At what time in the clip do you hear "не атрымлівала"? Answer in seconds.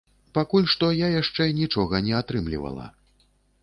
2.09-2.93